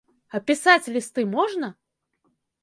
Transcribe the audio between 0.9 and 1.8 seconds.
лісты можна?